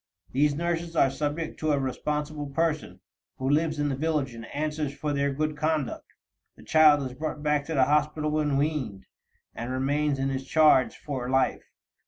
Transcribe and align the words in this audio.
These 0.31 0.55
nurses 0.55 0.95
are 0.95 1.11
subject 1.11 1.59
to 1.59 1.73
a 1.73 1.79
responsible 1.79 2.47
person, 2.47 3.01
who 3.37 3.47
lives 3.47 3.77
in 3.77 3.89
the 3.89 3.95
village 3.95 4.33
and 4.33 4.47
answers 4.47 4.95
for 4.95 5.13
their 5.13 5.31
good 5.31 5.55
conduct. 5.55 6.13
The 6.55 6.63
child 6.63 7.03
is 7.03 7.13
brought 7.15 7.43
back 7.43 7.65
to 7.65 7.75
the 7.75 7.83
hospital 7.83 8.31
when 8.31 8.57
weaned, 8.57 9.05
and 9.53 9.71
remains 9.71 10.17
in 10.17 10.31
its 10.31 10.45
charge 10.45 10.97
for 10.97 11.29
life. 11.29 11.65